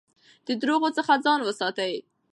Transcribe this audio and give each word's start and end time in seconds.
د 0.47 0.49
درواغو 0.61 0.89
څخه 0.97 1.13
ځان 1.25 1.39
وساتئ. 1.43 1.93